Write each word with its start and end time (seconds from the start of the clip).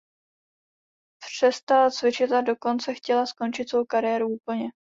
Přestala 1.37 1.89
cvičit 1.91 2.31
a 2.31 2.41
dokonce 2.41 2.93
chtěla 2.93 3.25
skončit 3.25 3.69
svou 3.69 3.85
kariéru 3.85 4.27
úplně. 4.27 4.65